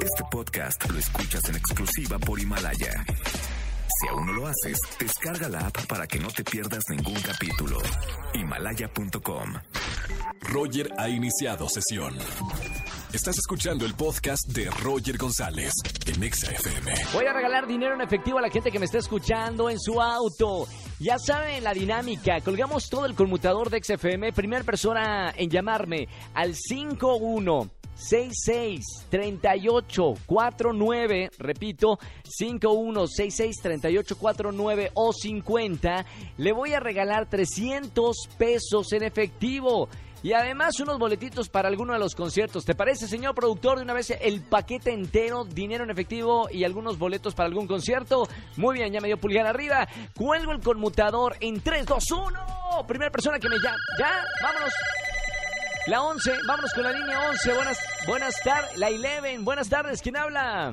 Este 0.00 0.24
podcast 0.30 0.90
lo 0.90 0.98
escuchas 0.98 1.48
en 1.48 1.56
exclusiva 1.56 2.18
por 2.18 2.40
Himalaya. 2.40 3.04
Si 4.00 4.08
aún 4.08 4.26
no 4.26 4.32
lo 4.32 4.46
haces, 4.46 4.78
descarga 4.98 5.48
la 5.48 5.66
app 5.66 5.86
para 5.86 6.06
que 6.06 6.18
no 6.18 6.28
te 6.28 6.42
pierdas 6.42 6.84
ningún 6.88 7.20
capítulo. 7.20 7.78
Himalaya.com. 8.34 9.54
Roger 10.40 10.90
ha 10.96 11.08
iniciado 11.08 11.68
sesión. 11.68 12.16
Estás 13.12 13.38
escuchando 13.38 13.84
el 13.84 13.94
podcast 13.94 14.48
de 14.48 14.70
Roger 14.70 15.18
González 15.18 15.72
en 16.06 16.22
Exa 16.22 16.50
FM. 16.50 16.92
Voy 17.12 17.26
a 17.26 17.32
regalar 17.32 17.66
dinero 17.66 17.94
en 17.94 18.00
efectivo 18.00 18.38
a 18.38 18.42
la 18.42 18.50
gente 18.50 18.70
que 18.70 18.78
me 18.78 18.86
está 18.86 18.98
escuchando 18.98 19.68
en 19.68 19.78
su 19.78 20.00
auto. 20.00 20.66
Ya 20.98 21.18
saben 21.18 21.64
la 21.64 21.74
dinámica. 21.74 22.40
Colgamos 22.40 22.88
todo 22.88 23.06
el 23.06 23.14
conmutador 23.14 23.68
de 23.68 23.82
XFM. 23.82 24.32
Primera 24.32 24.64
persona 24.64 25.34
en 25.36 25.50
llamarme 25.50 26.08
al 26.34 26.54
51 26.54 27.79
66 27.94 28.84
38 29.10 30.14
49, 30.26 31.30
repito, 31.38 31.98
51 32.24 33.06
66 33.06 33.56
38 33.62 34.16
49 34.18 34.90
o 34.94 35.12
50, 35.12 36.06
le 36.38 36.52
voy 36.52 36.72
a 36.72 36.80
regalar 36.80 37.28
300 37.28 38.28
pesos 38.38 38.92
en 38.92 39.02
efectivo. 39.02 39.88
Y 40.22 40.34
además 40.34 40.78
unos 40.80 40.98
boletitos 40.98 41.48
para 41.48 41.68
alguno 41.68 41.94
de 41.94 41.98
los 41.98 42.14
conciertos. 42.14 42.66
¿Te 42.66 42.74
parece, 42.74 43.08
señor 43.08 43.34
productor? 43.34 43.78
De 43.78 43.84
una 43.84 43.94
vez 43.94 44.10
el 44.10 44.42
paquete 44.42 44.92
entero, 44.92 45.44
dinero 45.44 45.84
en 45.84 45.90
efectivo 45.90 46.48
y 46.50 46.64
algunos 46.64 46.98
boletos 46.98 47.34
para 47.34 47.46
algún 47.46 47.66
concierto. 47.66 48.28
Muy 48.56 48.76
bien, 48.76 48.92
ya 48.92 49.00
me 49.00 49.08
dio 49.08 49.18
pulgar 49.18 49.46
arriba. 49.46 49.88
Cuelgo 50.14 50.52
el 50.52 50.60
conmutador 50.60 51.36
en 51.40 51.60
3, 51.60 51.86
2, 51.86 52.10
1. 52.10 52.86
Primera 52.86 53.10
persona 53.10 53.38
que 53.38 53.48
me 53.48 53.56
llama. 53.56 53.78
¿Ya? 53.98 54.12
Vámonos. 54.42 54.72
La 55.90 56.02
11, 56.02 56.30
vámonos 56.46 56.72
con 56.72 56.84
la 56.84 56.92
línea 56.92 57.30
11. 57.30 57.52
Buenas, 57.52 57.78
buenas 58.06 58.34
tardes. 58.44 58.78
La 58.78 58.90
11, 58.90 59.38
buenas 59.40 59.68
tardes. 59.68 60.00
¿Quién 60.00 60.16
habla? 60.16 60.72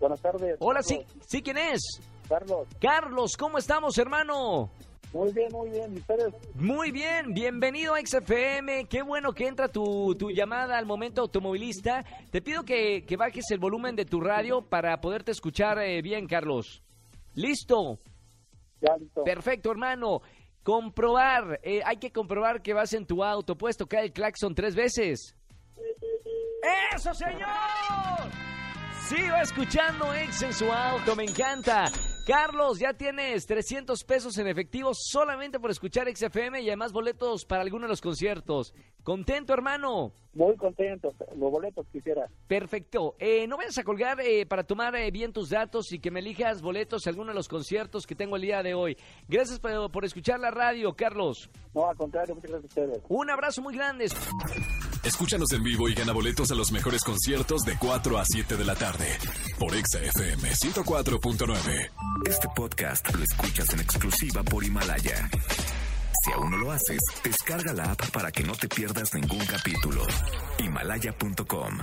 Buenas 0.00 0.20
tardes. 0.20 0.56
Hola, 0.58 0.82
sí, 0.82 1.06
sí, 1.24 1.40
¿quién 1.40 1.56
es? 1.56 1.80
Carlos. 2.28 2.66
Carlos, 2.80 3.36
¿cómo 3.36 3.58
estamos, 3.58 3.96
hermano? 3.96 4.72
Muy 5.12 5.32
bien, 5.32 5.52
muy 5.52 5.70
bien. 5.70 5.94
¿Y 5.94 5.98
ustedes? 5.98 6.34
Muy 6.56 6.90
bien, 6.90 7.32
bienvenido 7.32 7.94
a 7.94 8.00
XFM. 8.04 8.86
Qué 8.88 9.02
bueno 9.02 9.32
que 9.32 9.46
entra 9.46 9.68
tu, 9.68 10.16
tu 10.16 10.32
llamada 10.32 10.78
al 10.78 10.84
momento 10.84 11.20
automovilista. 11.20 12.04
Te 12.32 12.42
pido 12.42 12.64
que, 12.64 13.04
que 13.06 13.16
bajes 13.16 13.48
el 13.52 13.60
volumen 13.60 13.94
de 13.94 14.04
tu 14.04 14.20
radio 14.20 14.62
para 14.62 15.00
poderte 15.00 15.30
escuchar 15.30 15.78
eh, 15.78 16.02
bien, 16.02 16.26
Carlos. 16.26 16.82
¿Listo? 17.36 18.00
Ya, 18.80 18.96
listo. 18.96 19.22
Perfecto, 19.22 19.70
hermano. 19.70 20.22
Comprobar, 20.62 21.58
eh, 21.62 21.80
hay 21.84 21.96
que 21.96 22.12
comprobar 22.12 22.62
que 22.62 22.74
vas 22.74 22.92
en 22.92 23.06
tu 23.06 23.24
auto. 23.24 23.56
Puedes 23.56 23.76
tocar 23.76 24.04
el 24.04 24.12
claxon 24.12 24.54
tres 24.54 24.74
veces. 24.74 25.34
¡Eso, 26.94 27.14
señor! 27.14 27.48
Sigo 29.08 29.36
escuchando 29.36 30.14
ex 30.14 30.42
en 30.42 30.52
su 30.52 30.70
auto, 30.70 31.16
me 31.16 31.24
encanta. 31.24 31.90
Carlos, 32.26 32.78
ya 32.78 32.92
tienes 32.92 33.46
300 33.46 34.04
pesos 34.04 34.36
en 34.38 34.46
efectivo 34.46 34.90
solamente 34.94 35.58
por 35.58 35.70
escuchar 35.70 36.06
XFM 36.14 36.60
y 36.60 36.68
además 36.68 36.92
boletos 36.92 37.44
para 37.44 37.62
alguno 37.62 37.86
de 37.86 37.90
los 37.90 38.00
conciertos. 38.00 38.74
¿Contento, 39.02 39.52
hermano? 39.52 40.12
Muy 40.34 40.54
contento. 40.56 41.12
Los 41.36 41.50
boletos 41.50 41.86
quisiera. 41.90 42.28
Perfecto. 42.46 43.16
Eh, 43.18 43.46
no 43.46 43.56
vayas 43.56 43.78
a 43.78 43.84
colgar 43.84 44.20
eh, 44.20 44.46
para 44.46 44.64
tomar 44.64 44.94
eh, 44.96 45.10
bien 45.10 45.32
tus 45.32 45.50
datos 45.50 45.92
y 45.92 45.98
que 45.98 46.10
me 46.10 46.20
elijas 46.20 46.62
boletos 46.62 47.06
a 47.06 47.10
alguno 47.10 47.28
de 47.28 47.36
los 47.36 47.48
conciertos 47.48 48.06
que 48.06 48.14
tengo 48.14 48.36
el 48.36 48.42
día 48.42 48.62
de 48.62 48.74
hoy. 48.74 48.96
Gracias 49.26 49.58
por, 49.58 49.90
por 49.90 50.04
escuchar 50.04 50.38
la 50.38 50.50
radio, 50.50 50.92
Carlos. 50.94 51.50
No, 51.74 51.88
al 51.88 51.96
contrario, 51.96 52.34
muchas 52.34 52.50
gracias 52.50 52.76
a 52.76 52.80
ustedes. 52.82 53.02
Un 53.08 53.30
abrazo 53.30 53.62
muy 53.62 53.74
grande. 53.74 54.06
Escúchanos 55.02 55.50
en 55.52 55.62
vivo 55.62 55.88
y 55.88 55.94
gana 55.94 56.12
boletos 56.12 56.50
a 56.50 56.54
los 56.54 56.72
mejores 56.72 57.02
conciertos 57.02 57.62
de 57.62 57.76
4 57.78 58.18
a 58.18 58.24
7 58.24 58.56
de 58.56 58.64
la 58.64 58.74
tarde 58.74 59.06
por 59.58 59.74
Exa 59.74 59.98
FM 59.98 60.50
104.9. 60.50 61.90
Este 62.28 62.48
podcast 62.54 63.14
lo 63.14 63.22
escuchas 63.24 63.72
en 63.72 63.80
exclusiva 63.80 64.42
por 64.42 64.62
Himalaya. 64.62 65.30
Si 66.22 66.32
aún 66.32 66.50
no 66.50 66.58
lo 66.58 66.70
haces, 66.70 67.00
descarga 67.24 67.72
la 67.72 67.92
app 67.92 68.10
para 68.10 68.30
que 68.30 68.44
no 68.44 68.52
te 68.52 68.68
pierdas 68.68 69.14
ningún 69.14 69.44
capítulo. 69.46 70.06
Himalaya.com 70.58 71.78